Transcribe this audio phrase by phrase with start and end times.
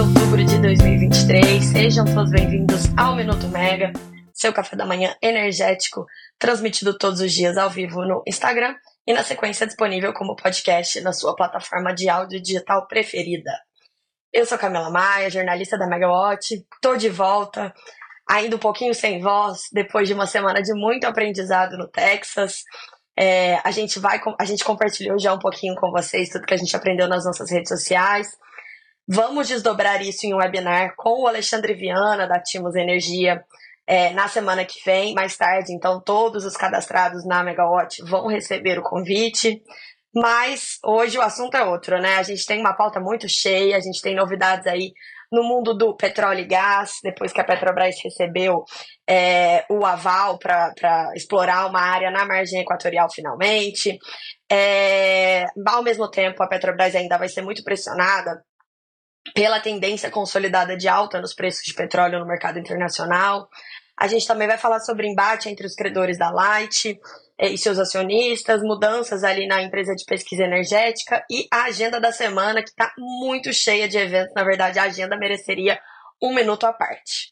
[0.00, 1.62] de outubro de 2023.
[1.62, 3.92] Sejam todos bem-vindos ao Minuto Mega,
[4.32, 6.06] seu café da manhã energético,
[6.38, 8.74] transmitido todos os dias ao vivo no Instagram
[9.06, 13.50] e na sequência disponível como podcast na sua plataforma de áudio digital preferida.
[14.32, 17.70] Eu sou Camila Maia, jornalista da Megawatt, tô de volta,
[18.26, 22.62] ainda um pouquinho sem voz, depois de uma semana de muito aprendizado no Texas.
[23.18, 26.56] É, a gente vai, a gente compartilhou já um pouquinho com vocês tudo que a
[26.58, 28.28] gente aprendeu nas nossas redes sociais.
[29.12, 33.44] Vamos desdobrar isso em um webinar com o Alexandre Viana, da Timos Energia,
[33.84, 35.72] é, na semana que vem, mais tarde.
[35.72, 39.60] Então, todos os cadastrados na Megawatt vão receber o convite.
[40.14, 42.18] Mas hoje o assunto é outro, né?
[42.18, 44.92] A gente tem uma pauta muito cheia, a gente tem novidades aí
[45.32, 48.62] no mundo do petróleo e gás, depois que a Petrobras recebeu
[49.08, 50.72] é, o aval para
[51.16, 53.98] explorar uma área na margem equatorial finalmente.
[54.48, 58.40] É, ao mesmo tempo, a Petrobras ainda vai ser muito pressionada
[59.34, 63.48] pela tendência consolidada de alta nos preços de petróleo no mercado internacional.
[63.98, 66.98] A gente também vai falar sobre embate entre os credores da Light
[67.38, 72.10] eh, e seus acionistas, mudanças ali na empresa de pesquisa energética e a agenda da
[72.10, 74.32] semana, que está muito cheia de eventos.
[74.34, 75.78] Na verdade, a agenda mereceria
[76.22, 77.28] um minuto à parte.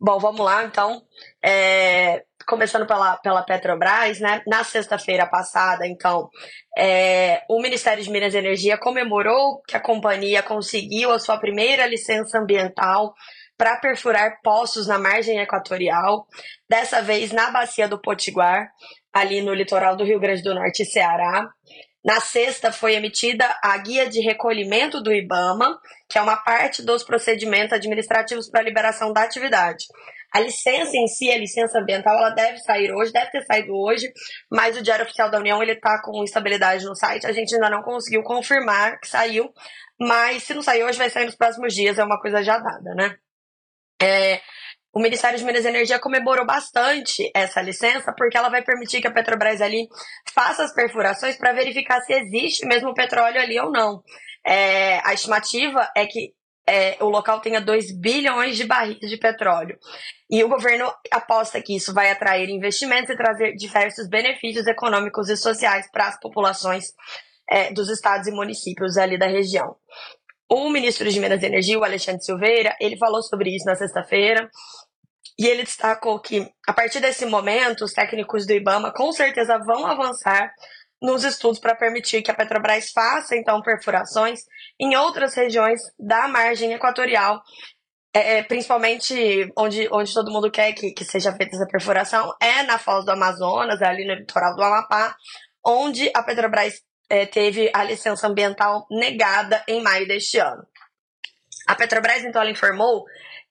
[0.00, 1.02] Bom, vamos lá então.
[1.44, 4.42] É, começando pela, pela Petrobras, né?
[4.46, 6.30] Na sexta-feira passada, então,
[6.76, 11.86] é, o Ministério de Minas e Energia comemorou que a companhia conseguiu a sua primeira
[11.86, 13.12] licença ambiental
[13.56, 16.26] para perfurar poços na margem equatorial,
[16.68, 18.70] dessa vez na bacia do Potiguar,
[19.12, 21.46] ali no litoral do Rio Grande do Norte e Ceará.
[22.04, 27.02] Na sexta foi emitida a guia de recolhimento do IBAMA, que é uma parte dos
[27.02, 29.84] procedimentos administrativos para liberação da atividade.
[30.32, 34.12] A licença em si, a licença ambiental, ela deve sair hoje, deve ter saído hoje,
[34.50, 37.26] mas o Diário Oficial da União ele está com instabilidade no site.
[37.26, 39.50] A gente ainda não conseguiu confirmar que saiu,
[39.98, 42.94] mas se não sair hoje, vai sair nos próximos dias, é uma coisa já dada,
[42.94, 43.16] né?
[44.00, 44.40] É,
[44.92, 49.06] o Ministério de Minas e Energia comemorou bastante essa licença, porque ela vai permitir que
[49.06, 49.88] a Petrobras ali
[50.32, 54.02] faça as perfurações para verificar se existe mesmo petróleo ali ou não.
[54.46, 56.32] É, a estimativa é que
[56.68, 59.78] é, o local tenha 2 bilhões de barris de petróleo.
[60.30, 65.36] E o governo aposta que isso vai atrair investimentos e trazer diversos benefícios econômicos e
[65.36, 66.92] sociais para as populações
[67.48, 69.74] é, dos estados e municípios ali da região.
[70.50, 74.50] O ministro de Minas e Energia, o Alexandre Silveira, ele falou sobre isso na sexta-feira
[75.38, 79.86] e ele destacou que, a partir desse momento, os técnicos do IBAMA com certeza vão
[79.86, 80.52] avançar
[81.00, 84.40] nos estudos para permitir que a Petrobras faça, então, perfurações
[84.78, 87.42] em outras regiões da margem equatorial,
[88.12, 92.62] é, é, principalmente onde, onde todo mundo quer que, que seja feita essa perfuração, é
[92.64, 95.14] na Foz do Amazonas, ali no litoral do Amapá,
[95.64, 100.66] onde a Petrobras é, teve a licença ambiental negada em maio deste ano.
[101.66, 103.04] A Petrobras, então, ela informou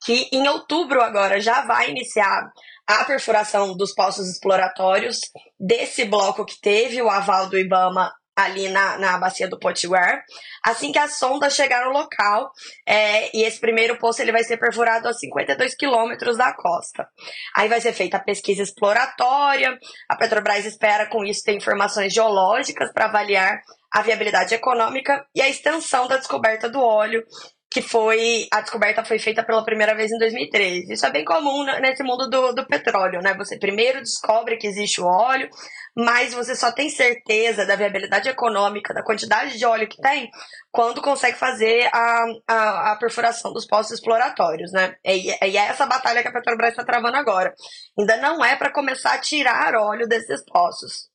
[0.04, 2.52] que em outubro agora já vai iniciar
[2.88, 5.20] a perfuração dos poços exploratórios
[5.60, 10.24] desse bloco que teve o aval do IBAMA ali na, na bacia do Potiguar,
[10.64, 12.52] assim que a sonda chegar no local,
[12.86, 17.08] é, e esse primeiro poço ele vai ser perfurado a 52 quilômetros da costa.
[17.56, 19.76] Aí vai ser feita a pesquisa exploratória,
[20.08, 23.60] a Petrobras espera com isso ter informações geológicas para avaliar
[23.92, 27.26] a viabilidade econômica e a extensão da descoberta do óleo
[27.70, 30.94] que foi a descoberta foi feita pela primeira vez em 2013.
[30.94, 33.34] Isso é bem comum nesse mundo do, do petróleo, né?
[33.36, 35.50] Você primeiro descobre que existe o óleo,
[35.96, 40.30] mas você só tem certeza da viabilidade econômica, da quantidade de óleo que tem,
[40.72, 44.96] quando consegue fazer a, a, a perfuração dos postos exploratórios, né?
[45.04, 47.54] E, e é essa batalha que a Petrobras está travando agora.
[48.00, 51.10] Ainda não é para começar a tirar óleo desses poços.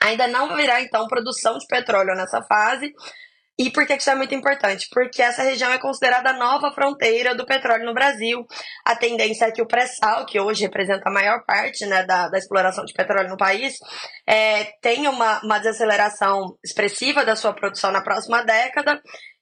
[0.00, 2.94] Ainda não virá, então, produção de petróleo nessa fase,
[3.58, 4.86] e por que isso é muito importante?
[4.92, 8.46] Porque essa região é considerada a nova fronteira do petróleo no Brasil.
[8.84, 12.38] A tendência é que o pré-sal, que hoje representa a maior parte né, da, da
[12.38, 13.74] exploração de petróleo no país,
[14.28, 19.00] é, tenha uma, uma desaceleração expressiva da sua produção na próxima década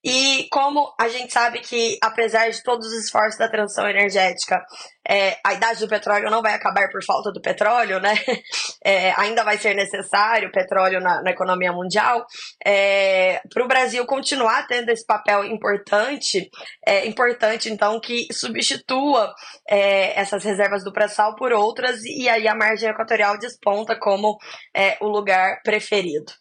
[0.08, 4.64] e como a gente sabe que, apesar de todos os esforços da transição energética,
[5.08, 8.14] é, a idade do petróleo não vai acabar por falta do petróleo, né?
[8.84, 12.24] É, ainda vai ser necessário petróleo na, na economia mundial.
[12.64, 16.48] É, Para o Brasil continuar tendo esse papel importante,
[16.86, 19.34] é importante então que substitua
[19.68, 24.38] é, essas reservas do pré-sal por outras e aí a margem equatorial desponta como
[24.72, 26.32] é, o lugar preferido.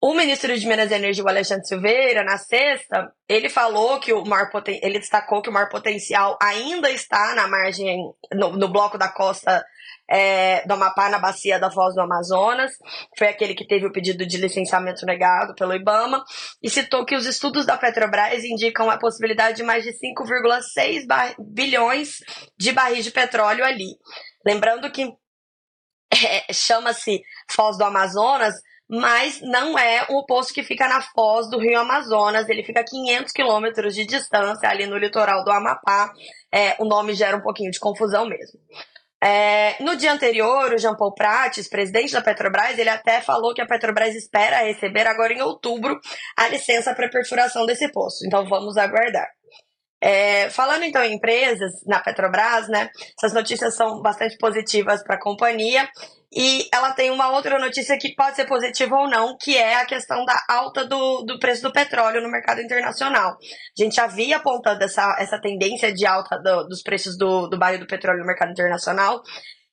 [0.00, 4.24] O ministro de Minas e Energia, o Alexandre Silveira, na sexta, ele falou que o
[4.24, 4.78] maior poten...
[4.80, 7.98] ele destacou que o maior potencial ainda está na margem,
[8.32, 9.64] no, no bloco da costa
[10.08, 12.72] é, do Amapá na bacia da Foz do Amazonas,
[13.18, 16.24] foi aquele que teve o pedido de licenciamento negado pelo IBAMA,
[16.62, 22.18] e citou que os estudos da Petrobras indicam a possibilidade de mais de 5,6 bilhões
[22.56, 23.96] de barris de petróleo ali.
[24.46, 25.12] Lembrando que
[26.12, 28.54] é, chama-se Foz do Amazonas,
[28.88, 32.84] mas não é um poço que fica na foz do Rio Amazonas, ele fica a
[32.84, 36.12] 500 quilômetros de distância ali no litoral do Amapá.
[36.52, 38.58] É, o nome gera um pouquinho de confusão mesmo.
[39.22, 43.60] É, no dia anterior, o Jean Paul Prates, presidente da Petrobras, ele até falou que
[43.60, 46.00] a Petrobras espera receber agora em outubro
[46.36, 48.24] a licença para perfuração desse poço.
[48.26, 49.28] Então vamos aguardar.
[50.00, 52.88] É, falando então em empresas na Petrobras, né?
[53.18, 55.88] Essas notícias são bastante positivas para a companhia
[56.32, 59.86] e ela tem uma outra notícia que pode ser positiva ou não, que é a
[59.86, 63.32] questão da alta do, do preço do petróleo no mercado internacional.
[63.32, 67.58] A gente já havia apontando essa, essa tendência de alta do, dos preços do, do
[67.58, 69.22] barril do petróleo no mercado internacional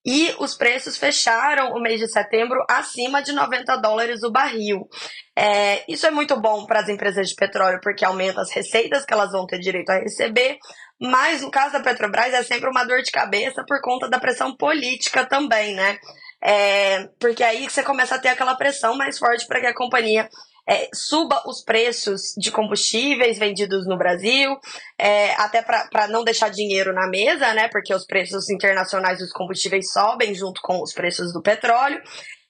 [0.06, 4.88] e os preços fecharam o mês de setembro acima de 90 dólares o barril.
[5.36, 9.14] É, isso é muito bom para as empresas de petróleo porque aumenta as receitas que
[9.14, 10.58] elas vão ter direito a receber,
[11.02, 14.56] mas no caso da Petrobras é sempre uma dor de cabeça por conta da pressão
[14.56, 15.98] política também, né?
[16.48, 20.30] É, porque aí você começa a ter aquela pressão mais forte para que a companhia
[20.70, 24.56] é, suba os preços de combustíveis vendidos no Brasil,
[25.00, 27.68] é, até para não deixar dinheiro na mesa, né?
[27.70, 32.00] Porque os preços internacionais dos combustíveis sobem junto com os preços do petróleo.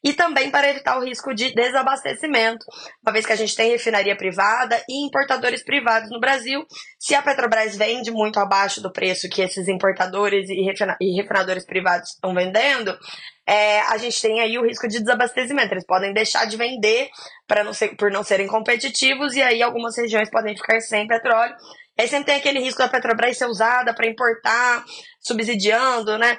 [0.03, 2.63] E também para evitar o risco de desabastecimento,
[3.03, 6.63] uma vez que a gente tem refinaria privada e importadores privados no Brasil.
[6.99, 10.69] Se a Petrobras vende muito abaixo do preço que esses importadores e,
[11.01, 12.95] e refinadores privados estão vendendo,
[13.47, 15.73] é, a gente tem aí o risco de desabastecimento.
[15.73, 17.09] Eles podem deixar de vender
[17.47, 21.55] para não ser, por não serem competitivos, e aí algumas regiões podem ficar sem petróleo.
[21.97, 24.83] Aí sempre tem aquele risco da Petrobras ser usada para importar,
[25.21, 26.37] subsidiando, né?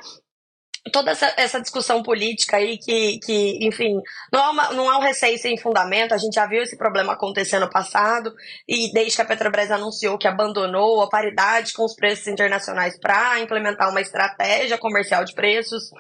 [0.93, 4.01] Toda essa, essa discussão política aí que, que enfim,
[4.33, 6.13] não há, uma, não há um receio sem fundamento.
[6.13, 8.33] A gente já viu esse problema acontecer no passado,
[8.69, 13.41] e desde que a Petrobras anunciou que abandonou a paridade com os preços internacionais para
[13.41, 15.91] implementar uma estratégia comercial de preços,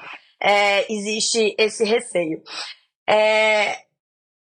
[0.42, 2.42] é, existe esse receio.
[3.08, 3.86] É,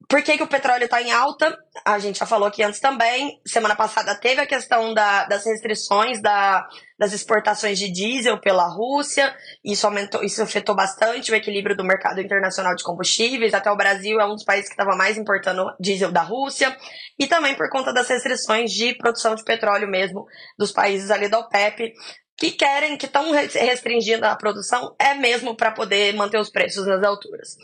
[0.09, 1.55] por que, que o petróleo está em alta?
[1.85, 3.39] A gente já falou aqui antes também.
[3.47, 6.67] Semana passada teve a questão da, das restrições da,
[6.99, 9.37] das exportações de diesel pela Rússia.
[9.63, 13.53] Isso, aumentou, isso afetou bastante o equilíbrio do mercado internacional de combustíveis.
[13.53, 16.75] Até o Brasil é um dos países que estava mais importando diesel da Rússia.
[17.19, 20.25] E também por conta das restrições de produção de petróleo mesmo
[20.59, 21.93] dos países ali da OPEP,
[22.39, 27.03] que querem, que estão restringindo a produção, é mesmo para poder manter os preços nas
[27.03, 27.57] alturas.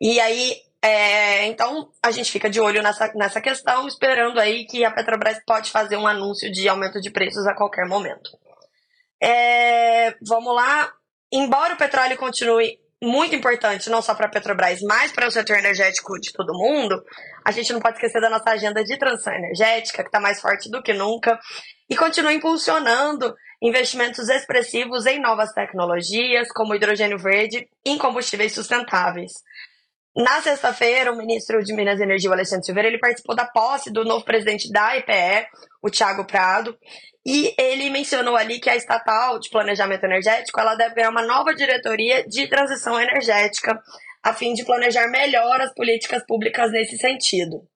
[0.00, 4.86] E aí, é, então, a gente fica de olho nessa, nessa questão, esperando aí que
[4.86, 8.30] a Petrobras pode fazer um anúncio de aumento de preços a qualquer momento.
[9.22, 10.90] É, vamos lá.
[11.30, 15.58] Embora o petróleo continue muito importante, não só para a Petrobras, mas para o setor
[15.58, 17.04] energético de todo mundo,
[17.44, 20.70] a gente não pode esquecer da nossa agenda de transição energética, que está mais forte
[20.70, 21.38] do que nunca,
[21.92, 29.32] e continua impulsionando investimentos expressivos em novas tecnologias, como hidrogênio verde, em combustíveis sustentáveis.
[30.16, 33.92] Na sexta-feira, o ministro de Minas e Energia, o Alexandre Silveira, ele participou da posse
[33.92, 35.46] do novo presidente da IPE,
[35.82, 36.74] o Thiago Prado,
[37.26, 41.54] e ele mencionou ali que a estatal de planejamento energético ela deve ganhar uma nova
[41.54, 43.78] diretoria de transição energética,
[44.22, 47.68] a fim de planejar melhor as políticas públicas nesse sentido.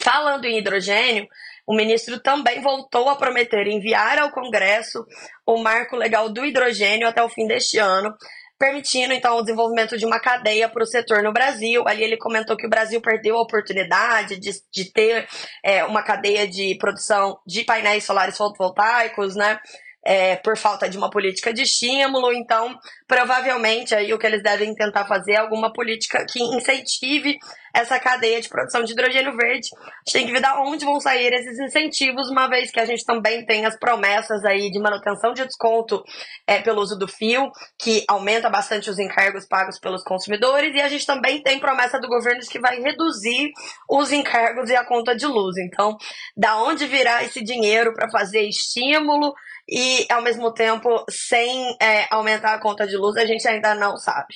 [0.00, 1.28] Falando em hidrogênio,
[1.66, 5.04] o ministro também voltou a prometer enviar ao Congresso
[5.44, 8.14] o marco legal do hidrogênio até o fim deste ano,
[8.58, 11.82] permitindo então o desenvolvimento de uma cadeia para o setor no Brasil.
[11.86, 15.28] Ali ele comentou que o Brasil perdeu a oportunidade de, de ter
[15.64, 19.58] é, uma cadeia de produção de painéis solares fotovoltaicos, né?
[20.06, 22.32] É, por falta de uma política de estímulo.
[22.32, 27.36] Então, provavelmente aí o que eles devem tentar fazer é alguma política que incentive
[27.74, 29.68] essa cadeia de produção de hidrogênio verde.
[29.74, 32.86] A gente tem que ver de onde vão sair esses incentivos, uma vez que a
[32.86, 36.02] gente também tem as promessas aí de manutenção de desconto
[36.46, 40.88] é, pelo uso do fio, que aumenta bastante os encargos pagos pelos consumidores, e a
[40.88, 43.50] gente também tem promessa do governo de que vai reduzir
[43.90, 45.58] os encargos e a conta de luz.
[45.58, 45.98] Então,
[46.34, 49.34] da onde virá esse dinheiro para fazer estímulo
[49.68, 53.96] e, ao mesmo tempo, sem é, aumentar a conta de luz, a gente ainda não
[53.96, 54.34] sabe.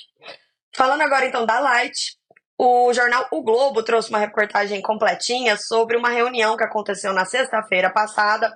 [0.74, 2.16] Falando agora então da Light,
[2.58, 7.90] o jornal O Globo trouxe uma reportagem completinha sobre uma reunião que aconteceu na sexta-feira
[7.90, 8.54] passada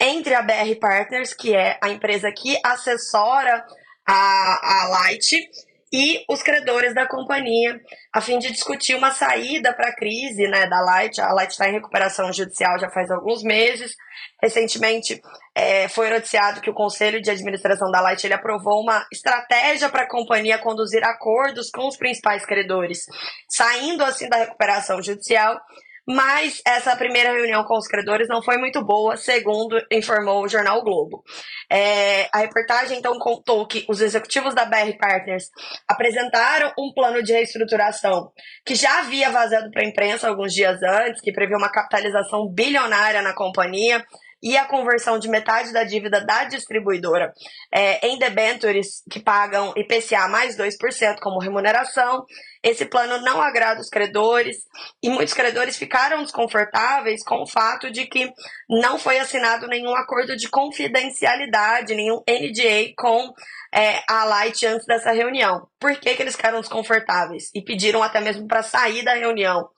[0.00, 3.64] entre a BR Partners, que é a empresa que assessora
[4.06, 5.48] a, a Light,
[5.96, 7.80] e os credores da companhia,
[8.12, 11.20] a fim de discutir uma saída para a crise né, da Light.
[11.20, 13.94] A Light está em recuperação judicial já faz alguns meses.
[14.42, 15.22] Recentemente
[15.54, 20.02] é, foi noticiado que o Conselho de Administração da Light ele aprovou uma estratégia para
[20.02, 23.04] a companhia conduzir acordos com os principais credores,
[23.48, 25.60] saindo assim da recuperação judicial
[26.06, 30.78] mas essa primeira reunião com os credores não foi muito boa, segundo informou o jornal
[30.78, 31.24] o Globo.
[31.70, 35.50] É, a reportagem então contou que os executivos da BR Partners
[35.88, 38.30] apresentaram um plano de reestruturação
[38.64, 43.22] que já havia vazado para a imprensa alguns dias antes, que prevê uma capitalização bilionária
[43.22, 44.04] na companhia
[44.44, 47.32] e a conversão de metade da dívida da distribuidora
[47.72, 52.26] é, em debentures que pagam IPCA mais 2% como remuneração.
[52.62, 54.58] Esse plano não agrada os credores
[55.02, 58.30] e muitos credores ficaram desconfortáveis com o fato de que
[58.68, 63.32] não foi assinado nenhum acordo de confidencialidade, nenhum NDA com
[63.74, 65.66] é, a Light antes dessa reunião.
[65.80, 67.50] Por que, que eles ficaram desconfortáveis?
[67.54, 69.70] E pediram até mesmo para sair da reunião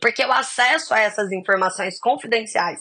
[0.00, 2.80] porque o acesso a essas informações confidenciais,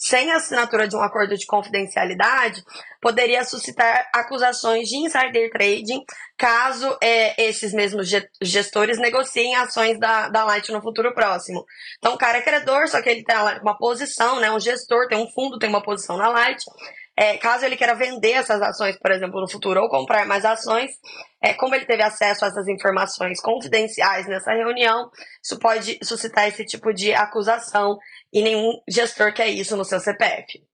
[0.00, 2.64] sem assinatura de um acordo de confidencialidade,
[3.02, 6.02] poderia suscitar acusações de insider trading
[6.38, 8.08] caso é, esses mesmos
[8.40, 11.66] gestores negociem ações da, da Light no futuro próximo.
[11.98, 14.50] Então, o cara é credor, só que ele tem uma posição, né?
[14.50, 16.64] Um gestor tem um fundo, tem uma posição na Light.
[17.20, 20.90] É, caso ele queira vender essas ações, por exemplo, no futuro, ou comprar mais ações,
[21.42, 25.10] é, como ele teve acesso a essas informações confidenciais nessa reunião,
[25.44, 27.98] isso pode suscitar esse tipo de acusação
[28.32, 30.64] e nenhum gestor quer isso no seu CPF.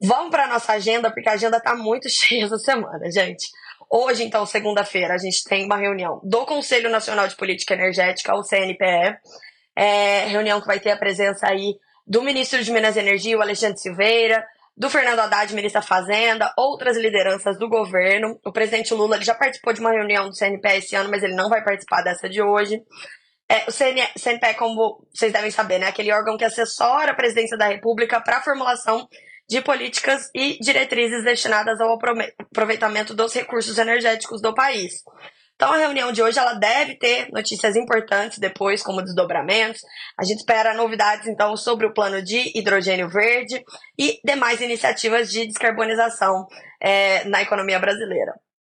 [0.00, 3.48] Vamos para nossa agenda, porque a agenda está muito cheia essa semana, gente.
[3.90, 8.44] Hoje, então, segunda-feira, a gente tem uma reunião do Conselho Nacional de Política Energética, o
[8.44, 9.18] CNPE,
[9.74, 11.74] é, reunião que vai ter a presença aí
[12.06, 14.46] do ministro de Minas e Energia, o Alexandre Silveira,
[14.76, 18.38] do Fernando Haddad, ministro da Fazenda, outras lideranças do governo.
[18.44, 21.48] O presidente Lula já participou de uma reunião do CNPE esse ano, mas ele não
[21.48, 22.82] vai participar dessa de hoje.
[23.48, 27.14] É, o CN, CNPE, como vocês devem saber, né, é aquele órgão que assessora a
[27.14, 29.06] presidência da República para a formulação
[29.48, 34.92] de políticas e diretrizes destinadas ao aproveitamento dos recursos energéticos do país.
[35.54, 39.80] Então a reunião de hoje ela deve ter notícias importantes depois, como desdobramentos.
[40.18, 43.62] A gente espera novidades então sobre o plano de hidrogênio verde
[43.98, 46.46] e demais iniciativas de descarbonização
[46.80, 48.32] é, na economia brasileira.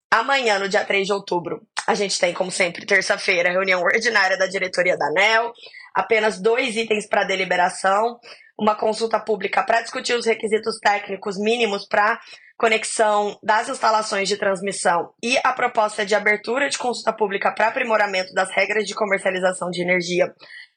[0.09, 4.47] Amanhã, no dia 3 de outubro, a gente tem, como sempre, terça-feira, reunião ordinária da
[4.47, 5.51] diretoria da ANEL,
[5.93, 8.17] apenas dois itens para deliberação,
[8.57, 12.19] uma consulta pública para discutir os requisitos técnicos mínimos para
[12.57, 18.33] conexão das instalações de transmissão e a proposta de abertura de consulta pública para aprimoramento
[18.33, 20.33] das regras de comercialização de energia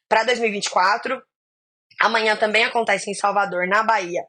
[0.07, 1.21] para 2024.
[1.99, 4.21] Amanhã também acontece em Salvador, na Bahia,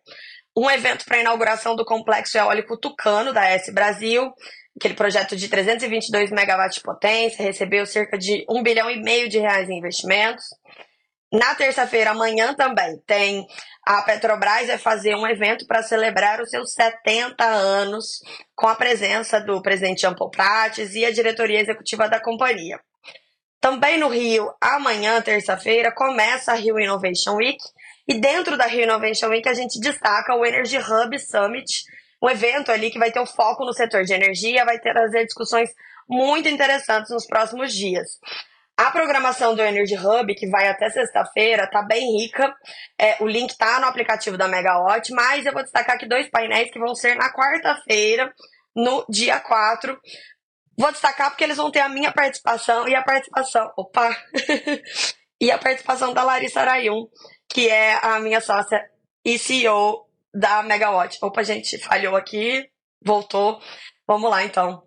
[0.57, 4.33] um evento para inauguração do complexo eólico Tucano da S Brasil.
[4.77, 9.39] Aquele projeto de 322 megawatts de potência recebeu cerca de 1 bilhão e meio de
[9.39, 10.45] reais em investimentos.
[11.33, 13.47] Na terça-feira, amanhã também, tem
[13.85, 18.23] a Petrobras vai fazer um evento para celebrar os seus 70 anos
[18.55, 22.79] com a presença do presidente Jean Paul Prates e a diretoria executiva da companhia.
[23.61, 27.59] Também no Rio, amanhã, terça-feira, começa a Rio Innovation Week.
[28.07, 31.85] E dentro da Rio Innovation Week, a gente destaca o Energy Hub Summit,
[32.23, 35.71] um evento ali que vai ter o foco no setor de energia, vai trazer discussões
[36.09, 38.19] muito interessantes nos próximos dias.
[38.77, 42.55] A programação do Energy Hub, que vai até sexta-feira, tá bem rica.
[42.99, 46.71] É, o link tá no aplicativo da Megawatt, mas eu vou destacar aqui dois painéis
[46.71, 48.33] que vão ser na quarta-feira,
[48.75, 49.99] no dia 4.
[50.79, 53.71] Vou destacar porque eles vão ter a minha participação e a participação.
[53.77, 54.17] Opa!
[55.39, 57.07] e a participação da Larissa Arayun,
[57.49, 58.83] que é a minha sócia
[59.23, 61.19] e CEO da Megawatt.
[61.21, 62.67] Opa, gente, falhou aqui,
[63.05, 63.61] voltou.
[64.07, 64.83] Vamos lá então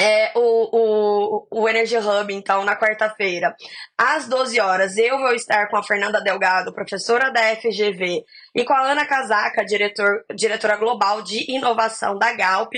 [0.00, 3.54] é, o, o, o Energy Hub, então, na quarta-feira,
[3.98, 8.72] às 12 horas, eu vou estar com a Fernanda Delgado, professora da FGV, e com
[8.72, 12.72] a Ana Casaca, diretor, diretora global de inovação da Galp,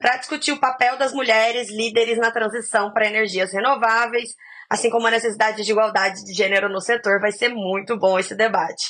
[0.00, 4.30] para discutir o papel das mulheres líderes na transição para energias renováveis,
[4.68, 7.20] assim como a necessidade de igualdade de gênero no setor.
[7.20, 8.88] Vai ser muito bom esse debate.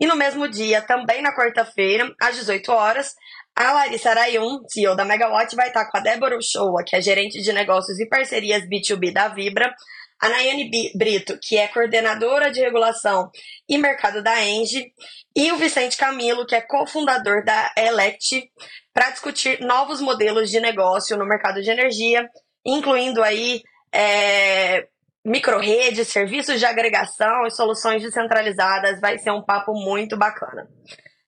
[0.00, 3.14] E no mesmo dia, também na quarta-feira, às 18 horas,
[3.56, 7.40] a Larissa Arayun, CEO da Megawatt, vai estar com a Débora Uchoa, que é gerente
[7.40, 9.74] de negócios e parcerias B2B da Vibra,
[10.20, 13.30] a Nayane Brito, que é coordenadora de regulação
[13.66, 14.92] e mercado da Engie,
[15.34, 18.50] e o Vicente Camilo, que é cofundador da Elect,
[18.92, 22.28] para discutir novos modelos de negócio no mercado de energia,
[22.64, 24.86] incluindo aí é,
[25.24, 29.00] microredes, serviços de agregação e soluções descentralizadas.
[29.00, 30.68] Vai ser um papo muito bacana.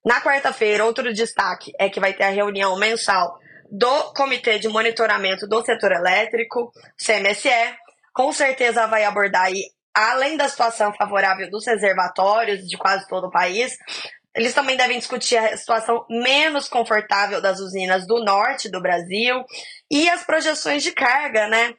[0.09, 3.39] Na quarta-feira, outro destaque é que vai ter a reunião mensal
[3.71, 7.77] do Comitê de Monitoramento do Setor Elétrico, CMSE.
[8.15, 9.63] Com certeza vai abordar aí,
[9.95, 13.77] além da situação favorável dos reservatórios de quase todo o país,
[14.35, 19.45] eles também devem discutir a situação menos confortável das usinas do norte do Brasil
[19.91, 21.75] e as projeções de carga, né?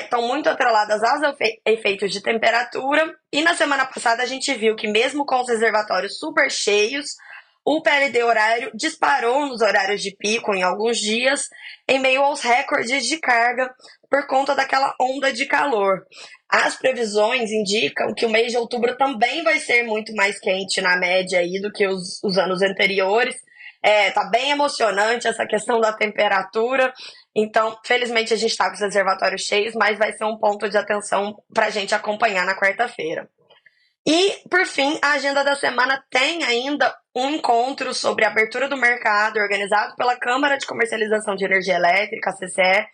[0.00, 3.12] Estão é, muito atreladas aos efeitos de temperatura.
[3.32, 7.16] E na semana passada a gente viu que, mesmo com os reservatórios super cheios,
[7.64, 11.48] o PLD horário disparou nos horários de pico em alguns dias,
[11.88, 13.72] em meio aos recordes de carga
[14.10, 16.04] por conta daquela onda de calor.
[16.48, 20.96] As previsões indicam que o mês de outubro também vai ser muito mais quente na
[20.96, 23.34] média aí do que os, os anos anteriores.
[23.82, 26.92] É, tá bem emocionante essa questão da temperatura.
[27.34, 30.76] Então, felizmente a gente está com os reservatórios cheios, mas vai ser um ponto de
[30.76, 33.28] atenção para a gente acompanhar na quarta-feira.
[34.06, 38.76] E, por fim, a agenda da semana tem ainda um encontro sobre a abertura do
[38.76, 42.86] mercado organizado pela Câmara de Comercialização de Energia Elétrica, a CCE,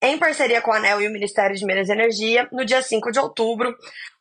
[0.00, 3.10] em parceria com a ANEL e o Ministério de Minas e Energia, no dia 5
[3.10, 3.74] de outubro.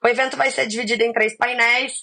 [0.03, 1.93] O evento vai ser dividido em três painéis: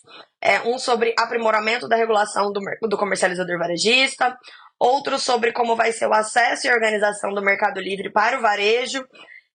[0.40, 4.34] é, um sobre aprimoramento da regulação do, do comercializador varejista,
[4.78, 9.06] outro sobre como vai ser o acesso e organização do Mercado Livre para o varejo,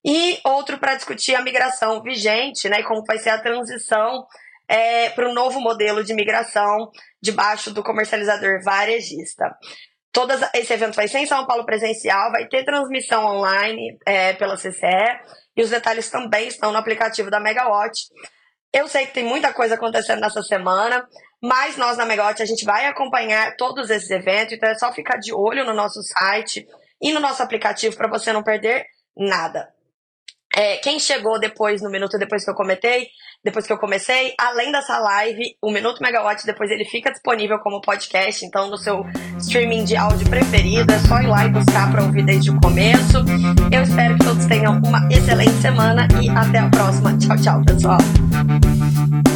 [0.05, 4.23] e outro para discutir a migração vigente, né, e como vai ser a transição
[4.67, 6.89] é, para o novo modelo de migração
[7.21, 9.55] debaixo do comercializador varejista.
[10.11, 14.55] Todas, esse evento vai ser em São Paulo presencial, vai ter transmissão online é, pela
[14.55, 15.19] CCE
[15.57, 18.07] e os detalhes também estão no aplicativo da Megawatt.
[18.73, 21.05] Eu sei que tem muita coisa acontecendo nessa semana,
[21.41, 25.17] mas nós na Megawatt a gente vai acompanhar todos esses eventos, então é só ficar
[25.17, 26.65] de olho no nosso site
[27.01, 28.85] e no nosso aplicativo para você não perder
[29.17, 29.74] nada.
[30.55, 33.09] É, quem chegou depois, no minuto depois que eu comentei,
[33.43, 37.81] depois que eu comecei, além dessa live, o Minuto Megawatt depois ele fica disponível como
[37.81, 39.05] podcast, então no seu
[39.37, 43.17] streaming de áudio preferido, é só ir lá e buscar para ouvir desde o começo.
[43.71, 47.15] Eu espero que todos tenham uma excelente semana e até a próxima.
[47.17, 49.34] Tchau, tchau, pessoal.